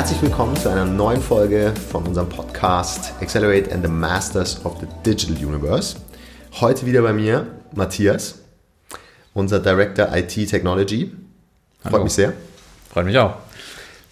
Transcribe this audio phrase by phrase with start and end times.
[0.00, 4.86] Herzlich willkommen zu einer neuen Folge von unserem Podcast Accelerate and the Masters of the
[5.04, 5.94] Digital Universe.
[6.58, 8.38] Heute wieder bei mir Matthias,
[9.34, 11.12] unser Director IT Technology.
[11.82, 12.04] Freut Hallo.
[12.04, 12.32] mich sehr.
[12.90, 13.34] Freut mich auch.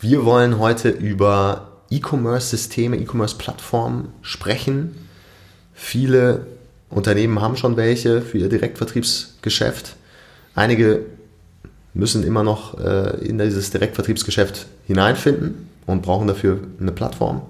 [0.02, 5.08] Wir wollen heute über E-Commerce-Systeme, E-Commerce-Plattformen sprechen.
[5.72, 6.48] Viele
[6.90, 9.96] Unternehmen haben schon welche für ihr Direktvertriebsgeschäft.
[10.54, 11.06] Einige
[11.94, 17.42] müssen immer noch äh, in dieses Direktvertriebsgeschäft hineinfinden und brauchen dafür eine Plattform.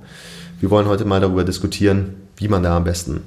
[0.61, 3.23] Wir wollen heute mal darüber diskutieren, wie man da am besten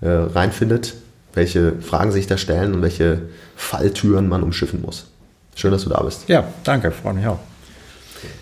[0.00, 0.94] äh, reinfindet,
[1.34, 3.22] welche Fragen sich da stellen und welche
[3.56, 5.06] Falltüren man umschiffen muss.
[5.54, 6.28] Schön, dass du da bist.
[6.28, 7.38] Ja, danke, freut mich auch.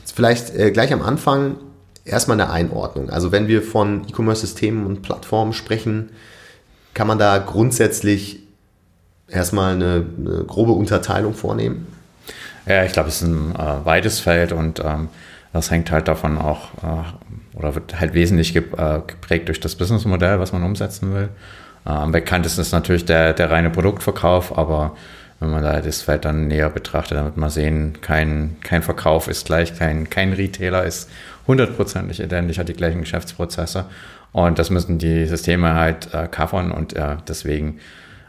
[0.01, 1.57] Jetzt vielleicht äh, gleich am Anfang
[2.05, 3.11] erstmal eine Einordnung.
[3.11, 6.11] Also wenn wir von E-Commerce-Systemen und Plattformen sprechen,
[6.93, 8.41] kann man da grundsätzlich
[9.29, 11.87] erstmal eine, eine grobe Unterteilung vornehmen.
[12.67, 15.09] Ja, ich glaube, es ist ein äh, weites Feld und ähm,
[15.53, 18.63] das hängt halt davon auch äh, oder wird halt wesentlich äh,
[19.07, 21.29] geprägt durch das Businessmodell, was man umsetzen will.
[21.85, 24.95] Am bekanntesten ist natürlich der, der reine Produktverkauf, aber
[25.41, 29.29] wenn man da das Feld dann näher betrachtet, dann wird man sehen, kein, kein Verkauf
[29.29, 31.09] ist gleich, kein, kein Retailer ist
[31.47, 33.87] hundertprozentig identisch, hat die gleichen Geschäftsprozesse.
[34.33, 37.81] Und das müssen die Systeme halt äh, covern und äh, deswegen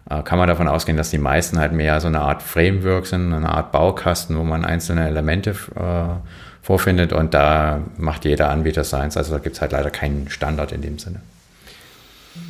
[0.09, 3.33] äh, kann man davon ausgehen, dass die meisten halt mehr so eine Art Framework sind,
[3.33, 6.15] eine Art Baukasten, wo man einzelne Elemente äh,
[6.61, 9.17] vorfindet und da macht jeder Anbieter seins.
[9.17, 11.21] Also da gibt es halt leider keinen Standard in dem Sinne.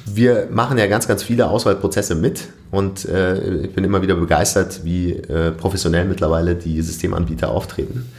[0.06, 4.84] Wir machen ja ganz, ganz viele Auswahlprozesse mit und äh, ich bin immer wieder begeistert,
[4.84, 8.12] wie äh, professionell mittlerweile die Systemanbieter auftreten.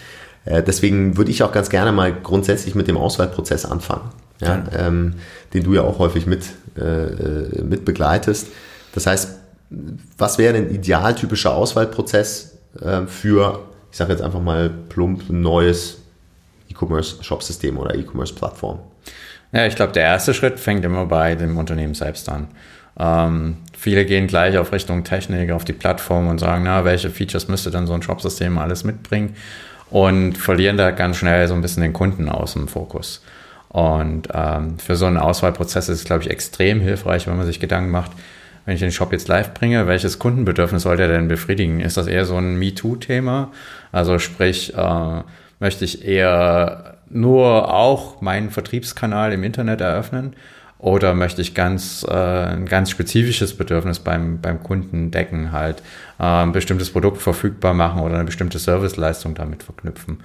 [0.45, 5.15] Äh, deswegen würde ich auch ganz gerne mal grundsätzlich mit dem Auswahlprozess anfangen, ja, ähm,
[5.55, 6.47] den du ja auch häufig mit,
[6.77, 8.49] äh, mit begleitest.
[8.95, 9.39] Das heißt,
[10.19, 13.61] was wäre ein idealtypischer Auswahlprozess äh, für,
[13.93, 16.01] ich sage jetzt einfach mal plump, ein neues
[16.71, 18.81] E-Commerce-Shop-System oder E-Commerce-Plattform?
[19.53, 22.49] Ja, ich glaube, der erste Schritt fängt immer bei dem Unternehmen selbst an.
[22.99, 27.49] Ähm, viele gehen gleich auf Richtung Technik, auf die Plattform und sagen, na, welche Features
[27.49, 29.37] müsste dann so ein Shop-System alles mitbringen?
[29.91, 33.22] Und verlieren da ganz schnell so ein bisschen den Kunden aus dem Fokus.
[33.69, 37.61] Und ähm, für so einen Auswahlprozess ist es, glaube ich, extrem hilfreich, wenn man sich
[37.61, 38.12] Gedanken macht,
[38.65, 41.81] wenn ich den Shop jetzt live bringe, welches Kundenbedürfnis soll der denn befriedigen?
[41.81, 43.50] Ist das eher so ein MeToo-Thema?
[43.91, 45.23] Also sprich, äh,
[45.59, 50.34] möchte ich eher nur auch meinen Vertriebskanal im Internet eröffnen
[50.78, 55.81] oder möchte ich ganz äh, ein ganz spezifisches Bedürfnis beim, beim Kunden decken, halt
[56.19, 60.19] äh, ein bestimmtes Produkt verfügbar machen oder eine bestimmte Serviceleistung damit verknüpfen.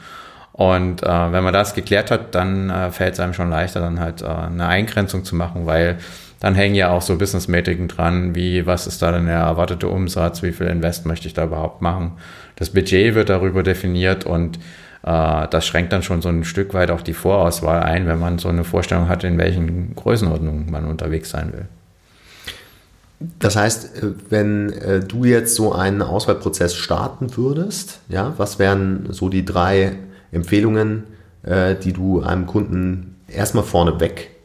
[0.54, 4.00] Und äh, wenn man das geklärt hat, dann äh, fällt es einem schon leichter, dann
[4.00, 6.00] halt äh, eine Eingrenzung zu machen, weil
[6.40, 10.44] dann hängen ja auch so Business-Metriken dran, wie was ist da denn der erwartete Umsatz,
[10.44, 12.14] wie viel Invest möchte ich da überhaupt machen.
[12.56, 14.58] Das Budget wird darüber definiert und
[15.04, 18.38] äh, das schränkt dann schon so ein Stück weit auch die Vorauswahl ein, wenn man
[18.38, 21.66] so eine Vorstellung hat, in welchen Größenordnungen man unterwegs sein will.
[23.40, 29.08] Das heißt, äh, wenn äh, du jetzt so einen Auswahlprozess starten würdest, ja, was wären
[29.10, 29.94] so die drei
[30.32, 31.04] Empfehlungen,
[31.44, 34.37] äh, die du einem Kunden erstmal vorneweg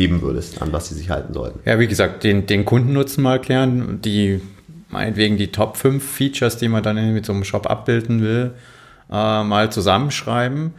[0.00, 1.60] geben würdest, an was sie sich halten sollten?
[1.66, 4.40] Ja, wie gesagt, den, den Kundennutzen mal klären, die
[4.88, 8.54] meinetwegen die Top 5 Features, die man dann mit so einem Shop abbilden will,
[9.12, 10.72] äh, mal zusammenschreiben.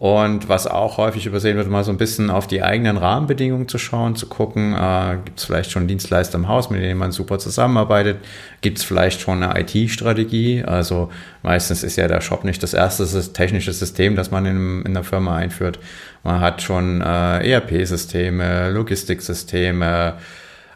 [0.00, 3.78] Und was auch häufig übersehen wird, mal so ein bisschen auf die eigenen Rahmenbedingungen zu
[3.78, 7.40] schauen, zu gucken, äh, gibt es vielleicht schon Dienstleister im Haus, mit denen man super
[7.40, 8.18] zusammenarbeitet,
[8.60, 11.10] gibt es vielleicht schon eine IT-Strategie, also
[11.42, 15.02] meistens ist ja der Shop nicht das erste technische System, das man in, in der
[15.02, 15.80] Firma einführt.
[16.22, 20.14] Man hat schon äh, ERP-Systeme, Logistiksysteme,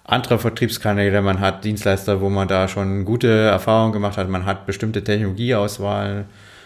[0.03, 4.66] andere Vertriebskanäle, man hat Dienstleister, wo man da schon gute Erfahrungen gemacht hat, man hat
[4.66, 6.25] bestimmte Technologieauswahl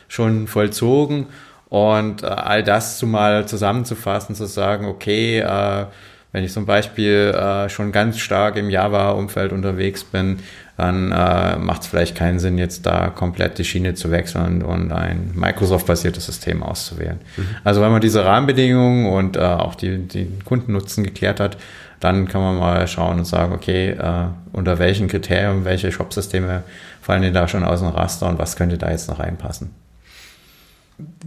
[0.08, 1.26] schon vollzogen
[1.68, 5.86] und äh, all das zumal zusammenzufassen, zu sagen, okay, äh,
[6.32, 10.40] wenn ich zum Beispiel äh, schon ganz stark im Java-Umfeld unterwegs bin,
[10.76, 14.92] dann äh, macht es vielleicht keinen Sinn, jetzt da komplett die Schiene zu wechseln und
[14.92, 17.18] ein Microsoft-basiertes System auszuwählen.
[17.36, 17.46] Mhm.
[17.64, 21.56] Also wenn man diese Rahmenbedingungen und äh, auch die, den Kundennutzen geklärt hat,
[22.00, 26.62] dann kann man mal schauen und sagen, okay, äh, unter welchen Kriterien, welche Shop-Systeme
[27.00, 29.70] fallen denn da schon aus dem Raster und was könnte da jetzt noch reinpassen?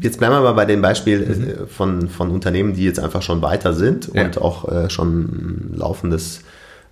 [0.02, 1.68] Jetzt bleiben wir mal bei dem Beispiel mhm.
[1.68, 4.24] von, von Unternehmen, die jetzt einfach schon weiter sind ja.
[4.26, 6.42] und auch äh, schon laufendes,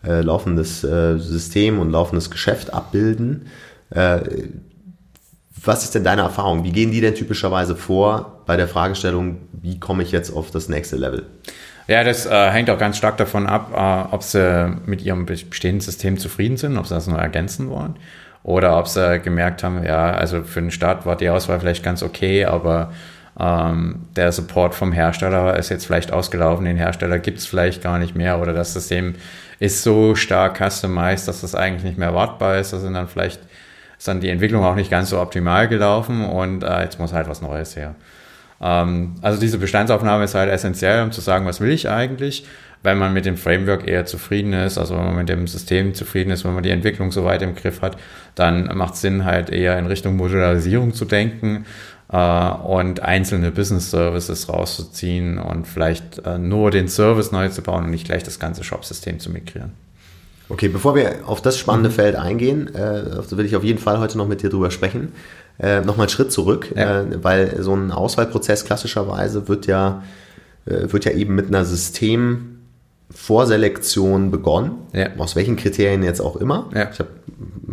[0.03, 3.47] äh, laufendes äh, System und laufendes Geschäft abbilden.
[3.89, 4.19] Äh,
[5.63, 6.63] was ist denn deine Erfahrung?
[6.63, 10.69] Wie gehen die denn typischerweise vor bei der Fragestellung, wie komme ich jetzt auf das
[10.69, 11.25] nächste Level?
[11.87, 15.81] Ja, das äh, hängt auch ganz stark davon ab, äh, ob sie mit ihrem bestehenden
[15.81, 17.95] System zufrieden sind, ob sie das nur ergänzen wollen
[18.43, 22.03] oder ob sie gemerkt haben, ja, also für den Start war die Auswahl vielleicht ganz
[22.03, 22.91] okay, aber
[23.39, 27.99] ähm, der Support vom Hersteller ist jetzt vielleicht ausgelaufen, den Hersteller gibt es vielleicht gar
[27.99, 29.15] nicht mehr oder das System
[29.59, 32.73] ist so stark customized, dass das eigentlich nicht mehr wartbar ist.
[32.73, 33.41] Da sind dann vielleicht
[33.97, 37.27] ist dann die Entwicklung auch nicht ganz so optimal gelaufen und äh, jetzt muss halt
[37.27, 37.95] was Neues her.
[38.61, 42.45] Ähm, also diese Bestandsaufnahme ist halt essentiell, um zu sagen, was will ich eigentlich,
[42.83, 46.31] wenn man mit dem Framework eher zufrieden ist, also wenn man mit dem System zufrieden
[46.31, 47.97] ist, wenn man die Entwicklung so weit im Griff hat,
[48.35, 51.65] dann macht es Sinn, halt eher in Richtung Modularisierung zu denken
[52.11, 57.85] äh, und einzelne Business Services rauszuziehen und vielleicht äh, nur den Service neu zu bauen
[57.85, 59.71] und nicht gleich das ganze Shop-System zu migrieren.
[60.49, 61.93] Okay, bevor wir auf das spannende mhm.
[61.93, 65.11] Feld eingehen, äh, will ich auf jeden Fall heute noch mit dir drüber sprechen.
[65.59, 67.01] Äh, Nochmal einen Schritt zurück, ja.
[67.01, 70.03] äh, weil so ein Auswahlprozess klassischerweise wird ja,
[70.65, 71.65] äh, wird ja eben mit einer
[73.09, 75.09] Systemvorselektion begonnen, ja.
[75.17, 76.69] aus welchen Kriterien jetzt auch immer.
[76.73, 76.89] Ja.
[76.91, 77.09] Ich habe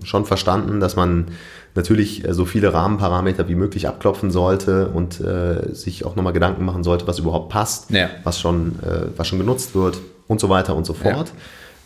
[0.03, 1.27] schon verstanden, dass man
[1.75, 6.65] natürlich äh, so viele Rahmenparameter wie möglich abklopfen sollte und äh, sich auch nochmal Gedanken
[6.65, 8.09] machen sollte, was überhaupt passt, ja.
[8.23, 11.33] was, schon, äh, was schon genutzt wird und so weiter und so fort.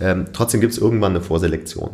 [0.01, 1.91] Ähm, trotzdem gibt es irgendwann eine Vorselektion.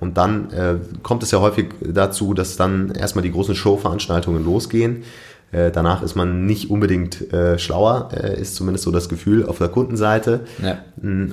[0.00, 5.04] Und dann äh, kommt es ja häufig dazu, dass dann erstmal die großen Showveranstaltungen losgehen.
[5.52, 9.58] Äh, danach ist man nicht unbedingt äh, schlauer, äh, ist zumindest so das Gefühl auf
[9.58, 10.40] der Kundenseite.
[10.62, 10.78] Ja.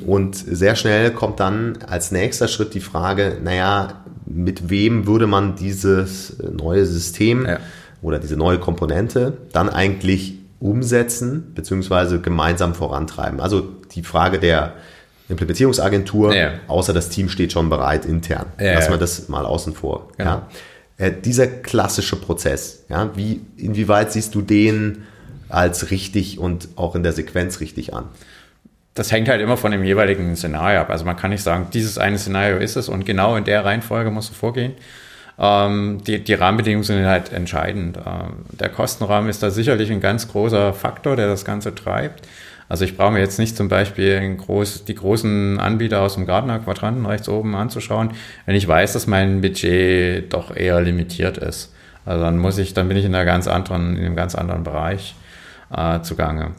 [0.05, 5.55] Und sehr schnell kommt dann als nächster Schritt die Frage, naja, mit wem würde man
[5.55, 7.59] dieses neue System ja.
[8.01, 12.19] oder diese neue Komponente dann eigentlich umsetzen bzw.
[12.19, 13.39] gemeinsam vorantreiben.
[13.39, 14.73] Also die Frage der
[15.29, 16.51] Implementierungsagentur, ja.
[16.67, 18.47] außer das Team steht schon bereit intern.
[18.59, 20.09] Ja, Lassen wir das mal außen vor.
[20.17, 20.29] Genau.
[20.29, 20.47] Ja.
[20.97, 25.03] Äh, dieser klassische Prozess, ja, wie, inwieweit siehst du den
[25.49, 28.05] als richtig und auch in der Sequenz richtig an?
[28.93, 30.89] Das hängt halt immer von dem jeweiligen Szenario ab.
[30.89, 34.11] Also man kann nicht sagen, dieses eine Szenario ist es und genau in der Reihenfolge
[34.11, 34.73] musst du vorgehen.
[35.39, 37.97] Ähm, die, die Rahmenbedingungen sind halt entscheidend.
[37.97, 42.27] Ähm, der Kostenrahmen ist da sicherlich ein ganz großer Faktor, der das Ganze treibt.
[42.69, 46.59] Also ich brauche mir jetzt nicht zum Beispiel groß, die großen Anbieter aus dem Gartner
[46.59, 48.11] Quadranten rechts oben anzuschauen,
[48.45, 51.73] wenn ich weiß, dass mein Budget doch eher limitiert ist.
[52.05, 54.63] Also dann muss ich, dann bin ich in einer ganz anderen, in einem ganz anderen
[54.63, 55.15] Bereich
[55.75, 56.51] äh, zugange.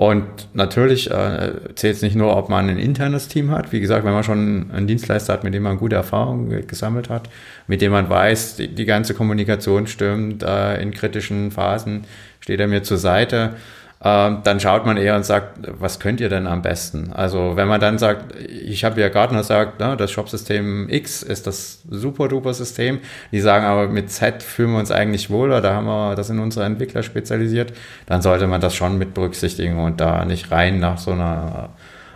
[0.00, 3.70] Und natürlich äh, zählt es nicht nur, ob man ein internes Team hat.
[3.70, 7.28] Wie gesagt, wenn man schon einen Dienstleister hat, mit dem man gute Erfahrungen gesammelt hat,
[7.66, 12.04] mit dem man weiß, die, die ganze Kommunikation stimmt, äh, in kritischen Phasen
[12.40, 13.56] steht er mir zur Seite
[14.02, 17.12] dann schaut man eher und sagt, was könnt ihr denn am besten?
[17.12, 21.46] Also wenn man dann sagt, ich habe ja Gartner sagt, ne, das Shopsystem X ist
[21.46, 23.00] das super duper System.
[23.30, 26.38] Die sagen aber mit Z fühlen wir uns eigentlich wohler, da haben wir, das sind
[26.38, 27.74] unsere Entwickler spezialisiert,
[28.06, 31.68] dann sollte man das schon mit berücksichtigen und da nicht rein nach so einer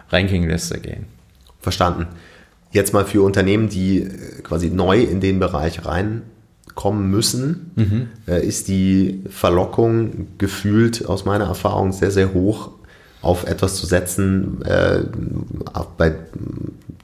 [0.09, 1.05] Rankingliste gehen.
[1.61, 2.07] Verstanden.
[2.71, 4.09] Jetzt mal für Unternehmen, die
[4.43, 6.23] quasi neu in den Bereich rein
[6.75, 8.09] kommen müssen, mhm.
[8.27, 12.71] ist die Verlockung gefühlt aus meiner Erfahrung sehr, sehr hoch,
[13.25, 15.01] auf etwas zu setzen, äh,
[15.97, 16.15] bei,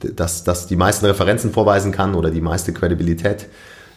[0.00, 3.46] das, das die meisten Referenzen vorweisen kann oder die meiste Kredibilität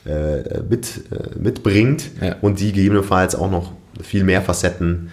[0.05, 2.37] äh, mit, äh, mitbringt ja.
[2.41, 5.11] und die gegebenenfalls auch noch viel mehr Facetten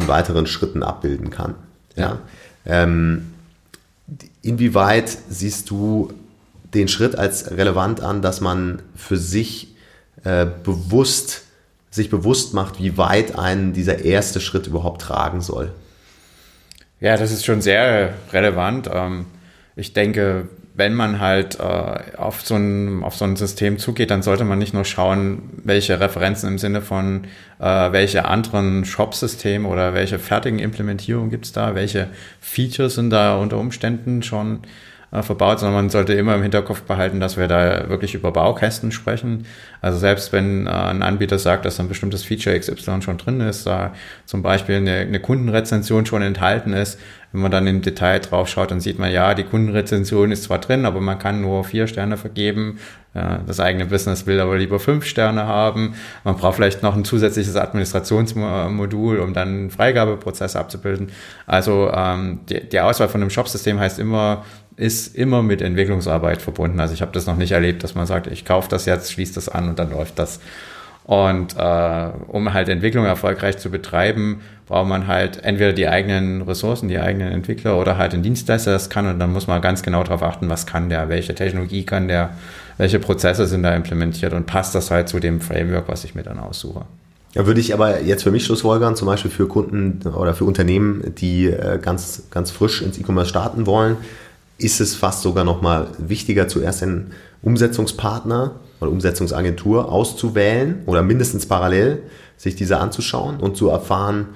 [0.00, 1.56] in weiteren Schritten abbilden kann.
[1.96, 2.18] Ja.
[2.64, 2.82] ja.
[2.84, 3.32] Ähm,
[4.40, 6.12] inwieweit siehst du
[6.74, 9.71] den Schritt als relevant an, dass man für sich
[10.24, 11.42] äh, bewusst,
[11.90, 15.72] sich bewusst macht, wie weit einen dieser erste Schritt überhaupt tragen soll.
[17.00, 18.88] Ja, das ist schon sehr relevant.
[18.92, 19.26] Ähm,
[19.74, 24.22] ich denke, wenn man halt äh, auf, so ein, auf so ein System zugeht, dann
[24.22, 27.24] sollte man nicht nur schauen, welche Referenzen im Sinne von,
[27.58, 32.08] äh, welche anderen Shop-Systeme oder welche fertigen Implementierungen gibt es da, welche
[32.40, 34.60] Features sind da unter Umständen schon
[35.12, 38.92] äh, verbaut, sondern man sollte immer im Hinterkopf behalten, dass wir da wirklich über Baukästen
[38.92, 39.44] sprechen.
[39.82, 43.66] Also selbst wenn äh, ein Anbieter sagt, dass ein bestimmtes Feature XY schon drin ist,
[43.66, 43.92] da
[44.24, 46.98] zum Beispiel eine, eine Kundenrezension schon enthalten ist,
[47.32, 50.58] wenn man dann im Detail drauf schaut, dann sieht man, ja, die Kundenrezension ist zwar
[50.58, 52.78] drin, aber man kann nur vier Sterne vergeben.
[53.14, 55.94] Das eigene Business will aber lieber fünf Sterne haben.
[56.24, 61.10] Man braucht vielleicht noch ein zusätzliches Administrationsmodul, um dann einen Freigabeprozess abzubilden.
[61.46, 64.44] Also ähm, die, die Auswahl von einem Shop-System heißt immer,
[64.76, 66.80] ist immer mit Entwicklungsarbeit verbunden.
[66.80, 69.34] Also ich habe das noch nicht erlebt, dass man sagt, ich kaufe das jetzt, schließe
[69.34, 70.40] das an und dann läuft das.
[71.04, 76.88] Und äh, um halt Entwicklung erfolgreich zu betreiben, braucht man halt entweder die eigenen Ressourcen,
[76.88, 79.06] die eigenen Entwickler oder halt einen Dienstleister, das kann.
[79.08, 82.30] Und dann muss man ganz genau darauf achten, was kann der, welche Technologie kann der,
[82.78, 86.22] welche Prozesse sind da implementiert und passt das halt zu dem Framework, was ich mir
[86.22, 86.84] dann aussuche.
[87.34, 91.14] Ja, würde ich aber jetzt für mich schlussfolgern, zum Beispiel für Kunden oder für Unternehmen,
[91.16, 93.96] die äh, ganz, ganz frisch ins E-Commerce starten wollen,
[94.58, 101.46] ist es fast sogar noch mal wichtiger, zuerst einen Umsetzungspartner oder Umsetzungsagentur auszuwählen oder mindestens
[101.46, 102.02] parallel
[102.36, 104.28] sich diese anzuschauen und zu erfahren,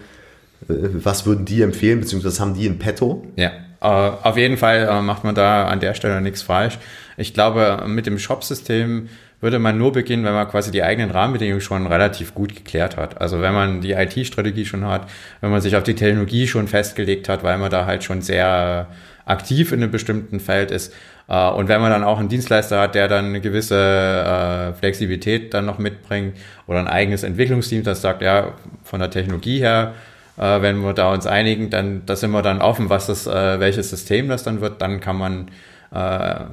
[0.68, 3.26] äh, was würden die empfehlen, beziehungsweise haben die in petto?
[3.36, 6.78] Ja, äh, auf jeden Fall äh, macht man da an der Stelle nichts falsch.
[7.16, 9.08] Ich glaube, mit dem Shop-System
[9.40, 13.20] würde man nur beginnen, wenn man quasi die eigenen Rahmenbedingungen schon relativ gut geklärt hat.
[13.20, 15.08] Also wenn man die IT-Strategie schon hat,
[15.40, 18.88] wenn man sich auf die Technologie schon festgelegt hat, weil man da halt schon sehr
[19.26, 20.94] aktiv in einem bestimmten Feld ist.
[21.28, 25.52] Äh, und wenn man dann auch einen Dienstleister hat, der dann eine gewisse äh, Flexibilität
[25.52, 28.54] dann noch mitbringt oder ein eigenes Entwicklungsteam, das sagt, ja,
[28.84, 29.94] von der Technologie her,
[30.38, 33.90] äh, wenn wir da uns einigen, dann da sind wir dann offen, was das, welches
[33.90, 35.50] System das dann wird, dann kann man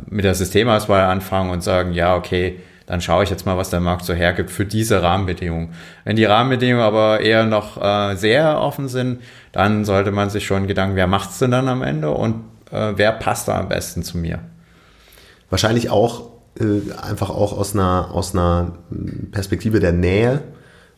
[0.06, 3.80] mit der Systemauswahl anfangen und sagen, ja, okay, dann schaue ich jetzt mal, was der
[3.80, 5.74] Markt so hergibt für diese Rahmenbedingungen.
[6.06, 10.68] Wenn die Rahmenbedingungen aber eher noch äh, sehr offen sind, dann sollte man sich schon
[10.68, 14.04] Gedanken, wer macht es denn dann am Ende und äh, wer passt da am besten
[14.04, 14.40] zu mir?
[15.50, 18.80] Wahrscheinlich auch äh, einfach auch aus einer, aus einer
[19.32, 20.42] Perspektive der Nähe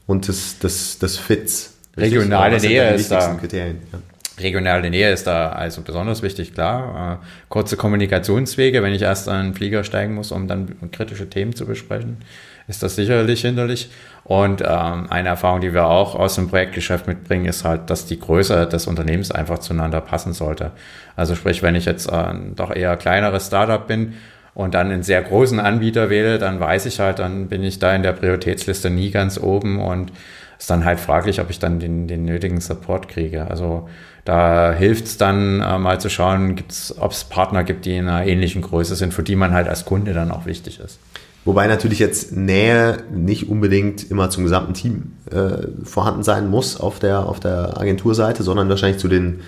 [0.07, 1.73] und des, des, des Fits.
[1.97, 3.35] Regionale Nähe ist da.
[3.35, 3.99] Kriterien, ja.
[4.37, 7.21] Regionale Nähe ist da also besonders wichtig, klar.
[7.21, 11.55] Äh, kurze Kommunikationswege, wenn ich erst an einen Flieger steigen muss, um dann kritische Themen
[11.55, 12.17] zu besprechen,
[12.67, 13.89] ist das sicherlich hinderlich.
[14.23, 18.19] Und ähm, eine Erfahrung, die wir auch aus dem Projektgeschäft mitbringen, ist halt, dass die
[18.19, 20.71] Größe des Unternehmens einfach zueinander passen sollte.
[21.15, 24.13] Also sprich, wenn ich jetzt äh, doch eher kleineres Startup bin
[24.55, 27.93] und dann einen sehr großen Anbieter wähle, dann weiß ich halt, dann bin ich da
[27.93, 30.11] in der Prioritätsliste nie ganz oben und
[30.57, 33.47] ist dann halt fraglich, ob ich dann den, den nötigen Support kriege.
[33.47, 33.89] Also
[34.23, 36.55] da hilft es dann äh, mal zu schauen,
[36.99, 39.85] ob es Partner gibt, die in einer ähnlichen Größe sind, für die man halt als
[39.85, 40.99] Kunde dann auch wichtig ist.
[41.45, 46.97] Wobei natürlich jetzt Nähe nicht unbedingt immer zum gesamten Team äh, vorhanden sein muss auf
[46.97, 49.41] der, auf der Agenturseite, sondern wahrscheinlich zu den,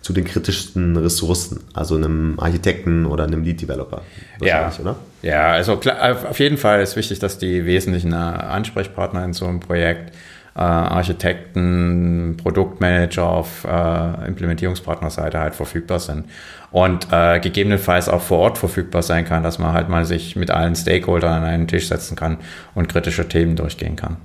[0.00, 4.02] zu den kritischsten Ressourcen, also einem Architekten oder einem Lead-Developer.
[4.40, 4.96] Ja, oder?
[5.22, 9.46] ja, also klar, auf jeden Fall ist wichtig, dass die wesentlichen äh, Ansprechpartner in so
[9.46, 10.12] einem Projekt
[10.56, 16.26] äh, Architekten, Produktmanager auf äh, Implementierungspartnerseite halt verfügbar sind.
[16.70, 20.50] Und äh, gegebenenfalls auch vor Ort verfügbar sein kann, dass man halt mal sich mit
[20.50, 22.38] allen Stakeholdern an einen Tisch setzen kann
[22.74, 24.16] und kritische Themen durchgehen kann.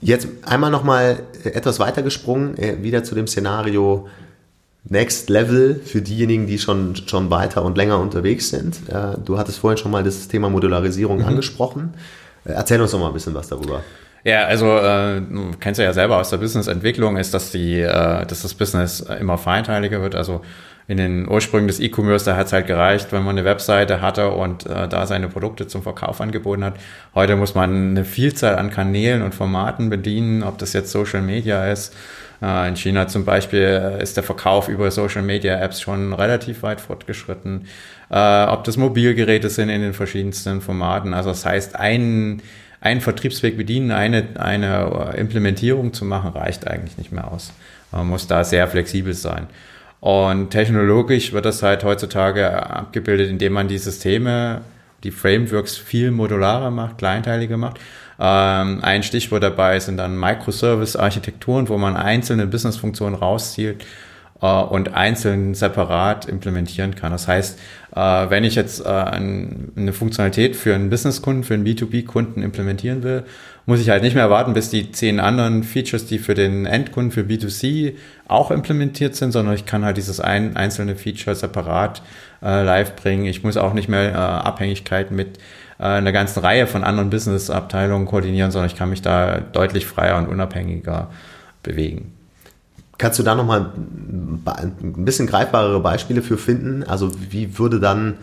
[0.00, 4.08] Jetzt einmal nochmal etwas weiter gesprungen, äh, wieder zu dem Szenario
[4.86, 8.86] Next Level für diejenigen, die schon, schon weiter und länger unterwegs sind.
[8.88, 11.24] Äh, du hattest vorhin schon mal das Thema Modularisierung mhm.
[11.24, 11.94] angesprochen.
[12.44, 13.82] Äh, erzähl uns doch mal ein bisschen was darüber.
[14.24, 18.40] Ja, also äh, du kennst ja selber aus der Businessentwicklung, ist, dass die, äh, dass
[18.40, 20.14] das Business immer feinteiliger wird.
[20.14, 20.40] Also
[20.88, 24.30] in den Ursprüngen des E-Commerce, da hat es halt gereicht, wenn man eine Webseite hatte
[24.30, 26.76] und äh, da seine Produkte zum Verkauf angeboten hat.
[27.14, 31.70] Heute muss man eine Vielzahl an Kanälen und Formaten bedienen, ob das jetzt Social Media
[31.70, 31.94] ist.
[32.42, 36.80] Äh, in China zum Beispiel ist der Verkauf über Social Media Apps schon relativ weit
[36.80, 37.66] fortgeschritten.
[38.10, 41.12] Äh, ob das Mobilgeräte sind in den verschiedensten Formaten.
[41.12, 42.40] Also das heißt, ein
[42.84, 47.52] einen Vertriebsweg bedienen, eine, eine Implementierung zu machen, reicht eigentlich nicht mehr aus.
[47.90, 49.46] Man muss da sehr flexibel sein.
[50.00, 54.60] Und technologisch wird das halt heutzutage abgebildet, indem man die Systeme,
[55.02, 57.80] die Frameworks viel modularer macht, kleinteiliger macht.
[58.20, 63.84] Ähm, ein Stichwort dabei sind dann Microservice-Architekturen, wo man einzelne Business-Funktionen rauszielt äh,
[64.46, 67.12] und einzeln separat implementieren kann.
[67.12, 67.58] Das heißt,
[67.94, 73.24] äh, wenn ich jetzt äh, eine Funktionalität für einen Businesskunden, für einen B2B-Kunden implementieren will,
[73.66, 77.12] muss ich halt nicht mehr warten, bis die zehn anderen Features, die für den Endkunden,
[77.12, 77.94] für B2C
[78.28, 82.02] auch implementiert sind, sondern ich kann halt dieses ein, einzelne Feature separat
[82.42, 83.26] äh, live bringen.
[83.26, 85.38] Ich muss auch nicht mehr äh, Abhängigkeiten mit
[85.78, 90.18] äh, einer ganzen Reihe von anderen Business-Abteilungen koordinieren, sondern ich kann mich da deutlich freier
[90.18, 91.10] und unabhängiger
[91.62, 92.13] bewegen.
[92.98, 93.72] Kannst du da nochmal
[94.46, 96.84] ein bisschen greifbarere Beispiele für finden?
[96.84, 98.18] Also wie würde dann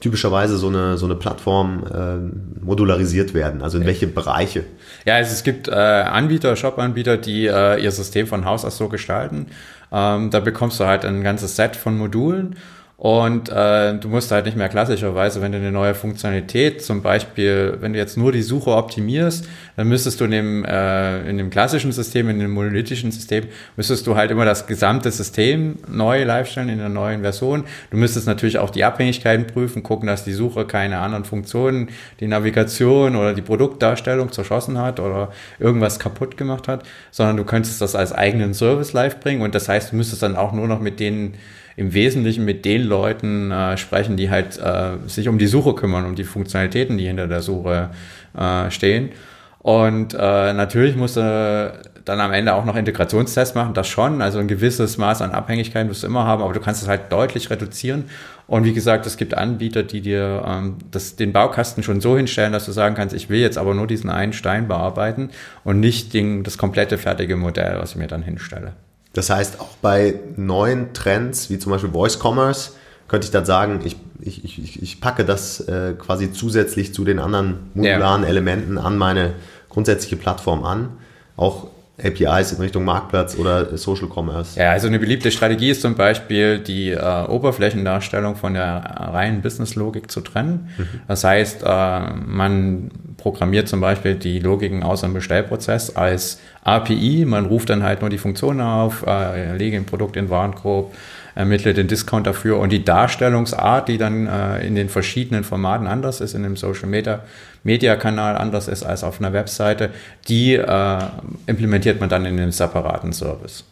[0.00, 3.62] typischerweise so eine, so eine Plattform äh, modularisiert werden?
[3.62, 4.64] Also in welche Bereiche?
[5.04, 8.88] Ja, also es gibt äh, Anbieter, Shop-Anbieter, die äh, ihr System von Haus aus so
[8.88, 9.46] gestalten.
[9.90, 12.56] Ähm, da bekommst du halt ein ganzes Set von Modulen
[13.04, 17.76] und äh, du musst halt nicht mehr klassischerweise, wenn du eine neue Funktionalität, zum Beispiel,
[17.80, 19.46] wenn du jetzt nur die Suche optimierst,
[19.76, 23.44] dann müsstest du in dem, äh, in dem klassischen System, in dem monolithischen System,
[23.76, 27.64] müsstest du halt immer das gesamte System neu live stellen in der neuen Version.
[27.90, 32.26] Du müsstest natürlich auch die Abhängigkeiten prüfen, gucken, dass die Suche keine anderen Funktionen, die
[32.26, 37.94] Navigation oder die Produktdarstellung zerschossen hat oder irgendwas kaputt gemacht hat, sondern du könntest das
[37.94, 41.00] als eigenen Service live bringen und das heißt, du müsstest dann auch nur noch mit
[41.00, 41.34] denen
[41.76, 46.06] im Wesentlichen mit den Leuten äh, sprechen, die halt äh, sich um die Suche kümmern,
[46.06, 47.90] um die Funktionalitäten, die hinter der Suche
[48.38, 49.10] äh, stehen.
[49.58, 51.72] Und äh, natürlich musst du
[52.04, 54.20] dann am Ende auch noch Integrationstests machen, das schon.
[54.20, 57.10] Also ein gewisses Maß an Abhängigkeiten wirst du immer haben, aber du kannst es halt
[57.10, 58.04] deutlich reduzieren.
[58.46, 62.52] Und wie gesagt, es gibt Anbieter, die dir ähm, das, den Baukasten schon so hinstellen,
[62.52, 65.30] dass du sagen kannst, ich will jetzt aber nur diesen einen Stein bearbeiten
[65.64, 68.74] und nicht den, das komplette fertige Modell, was ich mir dann hinstelle.
[69.14, 72.72] Das heißt, auch bei neuen Trends, wie zum Beispiel Voice Commerce,
[73.08, 77.18] könnte ich dann sagen, ich, ich, ich, ich packe das äh, quasi zusätzlich zu den
[77.18, 78.28] anderen modularen ja.
[78.28, 79.34] Elementen an meine
[79.68, 80.90] grundsätzliche Plattform an.
[81.36, 81.68] Auch
[82.02, 84.58] APIs in Richtung Marktplatz oder Social Commerce?
[84.58, 88.82] Ja, also eine beliebte Strategie ist zum Beispiel die äh, Oberflächendarstellung von der
[89.12, 90.70] reinen Business-Logik zu trennen.
[90.76, 91.00] Mhm.
[91.06, 97.24] Das heißt, äh, man programmiert zum Beispiel die Logiken aus dem Bestellprozess als API.
[97.26, 100.92] Man ruft dann halt nur die Funktionen auf, äh, lege ein Produkt in Warenkorb,
[101.34, 106.20] ermittle den Discount dafür und die Darstellungsart, die dann äh, in den verschiedenen Formaten anders
[106.20, 107.20] ist, in dem Social Media,
[107.62, 109.90] Media Kanal anders ist als auf einer Webseite,
[110.28, 110.98] die äh,
[111.46, 113.64] implementiert man dann in den separaten Service.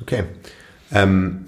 [0.00, 0.24] Okay.
[0.92, 1.46] Ähm,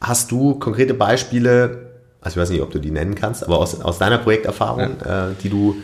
[0.00, 1.88] hast du konkrete Beispiele,
[2.20, 5.30] also ich weiß nicht, ob du die nennen kannst, aber aus, aus deiner Projekterfahrung, ja.
[5.30, 5.76] äh, die du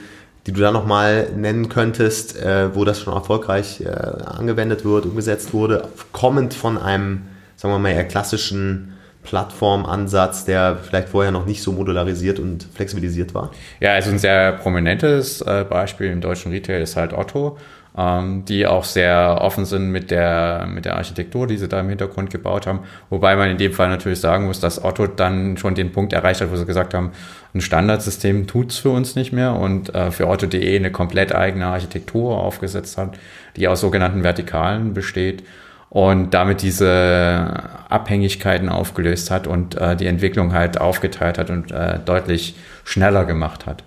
[0.47, 5.53] die du da nochmal nennen könntest, äh, wo das schon erfolgreich äh, angewendet wird, umgesetzt
[5.53, 7.23] wurde, kommend von einem
[7.63, 13.35] sagen wir mal, eher klassischen Plattformansatz, der vielleicht vorher noch nicht so modularisiert und flexibilisiert
[13.35, 13.53] war?
[13.79, 17.57] Ja, also ein sehr prominentes äh, Beispiel im deutschen Retail ist halt Otto,
[17.97, 21.89] ähm, die auch sehr offen sind mit der, mit der Architektur, die sie da im
[21.89, 22.81] Hintergrund gebaut haben.
[23.11, 26.41] Wobei man in dem Fall natürlich sagen muss, dass Otto dann schon den Punkt erreicht
[26.41, 27.13] hat, wo sie gesagt haben,
[27.55, 31.67] ein Standardsystem tut es für uns nicht mehr und äh, für Otto.de eine komplett eigene
[31.67, 33.17] Architektur aufgesetzt hat,
[33.55, 35.45] die aus sogenannten Vertikalen besteht
[35.93, 37.53] und damit diese
[37.91, 43.67] Abhängigkeiten aufgelöst hat und äh, die Entwicklung halt aufgeteilt hat und äh, deutlich schneller gemacht
[43.67, 43.85] hat.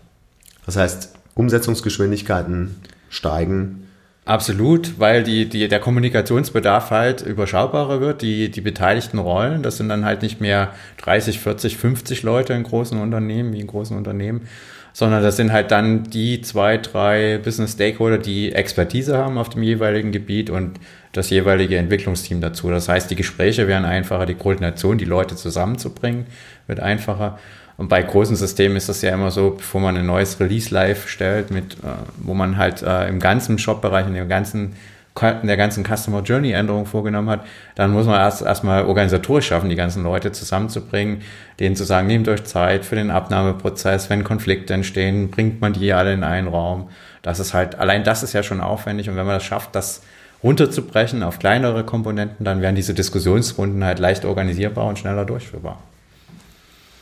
[0.68, 2.76] Das heißt, Umsetzungsgeschwindigkeiten
[3.10, 3.88] steigen.
[4.24, 8.22] Absolut, weil die, die, der Kommunikationsbedarf halt überschaubarer wird.
[8.22, 12.62] Die, die beteiligten Rollen, das sind dann halt nicht mehr 30, 40, 50 Leute in
[12.62, 14.48] großen Unternehmen, wie in großen Unternehmen,
[14.94, 19.64] sondern das sind halt dann die zwei, drei Business Stakeholder, die Expertise haben auf dem
[19.64, 20.79] jeweiligen Gebiet und
[21.18, 22.70] das jeweilige Entwicklungsteam dazu.
[22.70, 26.25] Das heißt, die Gespräche werden einfacher, die Koordination, die Leute zusammenzubringen,
[26.68, 27.40] wird einfacher.
[27.78, 31.10] Und bei großen Systemen ist das ja immer so, bevor man ein neues Release live
[31.10, 36.22] stellt, mit, äh, wo man halt äh, im ganzen Shop-Bereich, in in der ganzen Customer
[36.22, 41.22] Journey Änderung vorgenommen hat, dann muss man erst erstmal organisatorisch schaffen, die ganzen Leute zusammenzubringen,
[41.60, 45.94] denen zu sagen, nehmt euch Zeit für den Abnahmeprozess, wenn Konflikte entstehen, bringt man die
[45.94, 46.90] alle in einen Raum.
[47.22, 50.01] Das ist halt, allein das ist ja schon aufwendig und wenn man das schafft, das
[50.46, 55.79] runterzubrechen auf kleinere Komponenten, dann werden diese Diskussionsrunden halt leicht organisierbar und schneller durchführbar.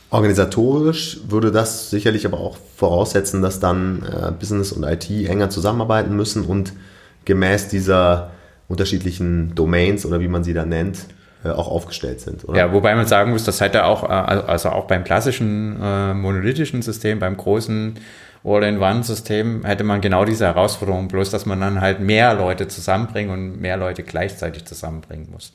[0.08, 6.16] Organisatorisch würde das sicherlich aber auch voraussetzen, dass dann äh, Business und IT enger zusammenarbeiten
[6.16, 6.72] müssen und
[7.26, 8.30] gemäß dieser
[8.68, 11.06] unterschiedlichen Domains oder wie man sie da nennt,
[11.44, 12.48] äh, auch aufgestellt sind.
[12.48, 12.58] Oder?
[12.58, 16.80] Ja, wobei man sagen muss, das hätte auch, äh, also auch beim klassischen äh, monolithischen
[16.80, 17.98] System, beim großen
[18.44, 23.60] All-in-One-System hätte man genau diese Herausforderung, bloß dass man dann halt mehr Leute zusammenbringen und
[23.60, 25.54] mehr Leute gleichzeitig zusammenbringen muss.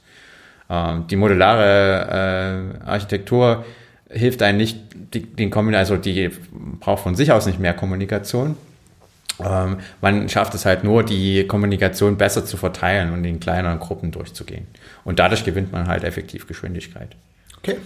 [0.69, 3.63] Ähm, die modulare äh, Architektur
[4.09, 4.79] hilft einem nicht,
[5.13, 6.31] die, den also die
[6.79, 8.55] braucht von sich aus nicht mehr Kommunikation,
[9.43, 14.11] ähm, man schafft es halt nur, die Kommunikation besser zu verteilen und in kleineren Gruppen
[14.11, 14.67] durchzugehen.
[15.03, 17.15] Und dadurch gewinnt man halt effektiv Geschwindigkeit.
[17.57, 17.77] Okay.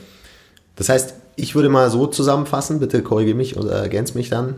[0.76, 4.56] Das heißt, ich würde mal so zusammenfassen, bitte korrigiere mich oder ergänze mich dann.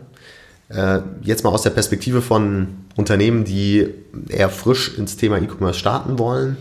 [0.70, 3.88] Äh, jetzt mal aus der Perspektive von Unternehmen, die
[4.30, 6.58] eher frisch ins Thema E-Commerce starten wollen,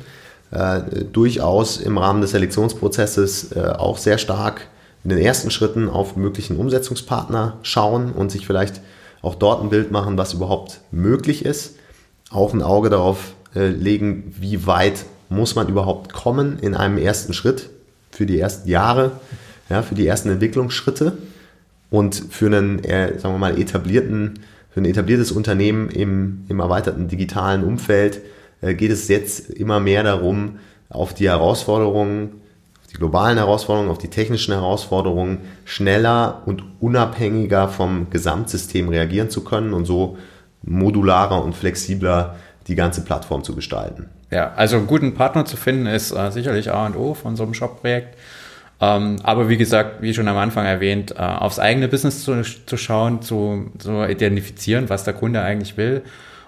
[0.50, 0.80] äh,
[1.12, 4.68] durchaus im Rahmen des Selektionsprozesses äh, auch sehr stark
[5.04, 8.80] in den ersten Schritten auf möglichen Umsetzungspartner schauen und sich vielleicht
[9.22, 11.76] auch dort ein Bild machen, was überhaupt möglich ist.
[12.30, 17.32] Auch ein Auge darauf äh, legen, wie weit muss man überhaupt kommen in einem ersten
[17.32, 17.70] Schritt
[18.10, 19.12] für die ersten Jahre,
[19.68, 21.18] ja, für die ersten Entwicklungsschritte
[21.90, 27.08] und für einen, äh, sagen wir mal, etablierten, für ein etabliertes Unternehmen im, im erweiterten
[27.08, 28.20] digitalen Umfeld
[28.60, 32.40] äh, geht es jetzt immer mehr darum, auf die Herausforderungen
[32.94, 39.74] die globalen Herausforderungen, auf die technischen Herausforderungen schneller und unabhängiger vom Gesamtsystem reagieren zu können
[39.74, 40.16] und so
[40.62, 42.36] modularer und flexibler
[42.68, 44.08] die ganze Plattform zu gestalten.
[44.30, 47.42] Ja, also einen guten Partner zu finden ist äh, sicherlich A und O von so
[47.42, 48.16] einem Shop-Projekt.
[48.80, 52.76] Ähm, aber wie gesagt, wie schon am Anfang erwähnt, äh, aufs eigene Business zu, zu
[52.76, 56.02] schauen, zu, zu identifizieren, was der Kunde eigentlich will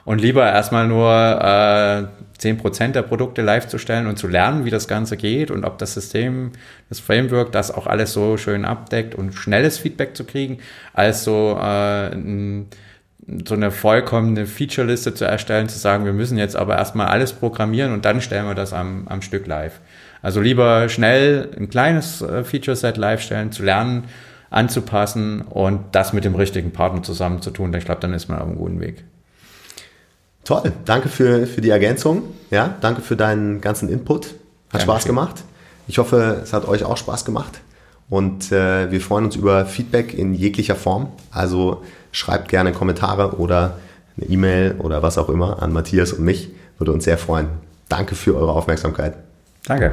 [0.06, 2.04] und lieber erstmal nur äh,
[2.40, 5.78] 10% der Produkte live zu stellen und zu lernen, wie das Ganze geht und ob
[5.78, 6.52] das System,
[6.88, 10.58] das Framework das auch alles so schön abdeckt und schnelles Feedback zu kriegen,
[10.92, 12.14] als so äh,
[13.44, 17.92] so eine vollkommene Feature-Liste zu erstellen, zu sagen, wir müssen jetzt aber erstmal alles programmieren
[17.92, 19.80] und dann stellen wir das am, am Stück live.
[20.22, 24.04] Also lieber schnell ein kleines äh, Feature-Set live stellen, zu lernen,
[24.50, 27.74] anzupassen und das mit dem richtigen Partner zusammen zu tun.
[27.74, 29.04] Ich glaube, dann ist man auf einem guten Weg.
[30.44, 32.22] Toll, danke für, für die Ergänzung.
[32.52, 34.26] Ja, danke für deinen ganzen Input.
[34.26, 34.84] Hat Dankeschön.
[34.84, 35.44] Spaß gemacht.
[35.88, 37.60] Ich hoffe, es hat euch auch Spaß gemacht.
[38.08, 41.08] Und äh, wir freuen uns über Feedback in jeglicher Form.
[41.32, 41.82] Also
[42.16, 43.76] schreibt gerne Kommentare oder
[44.16, 46.48] eine E-Mail oder was auch immer an Matthias und mich.
[46.78, 47.48] Würde uns sehr freuen.
[47.90, 49.14] Danke für eure Aufmerksamkeit.
[49.66, 49.92] Danke.